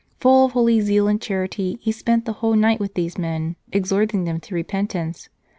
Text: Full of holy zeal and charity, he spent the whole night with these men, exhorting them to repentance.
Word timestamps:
Full 0.19 0.45
of 0.45 0.53
holy 0.53 0.81
zeal 0.81 1.07
and 1.07 1.21
charity, 1.21 1.77
he 1.79 1.91
spent 1.91 2.25
the 2.25 2.33
whole 2.41 2.55
night 2.55 2.79
with 2.79 2.95
these 2.95 3.19
men, 3.19 3.55
exhorting 3.71 4.23
them 4.23 4.39
to 4.39 4.55
repentance. 4.55 5.29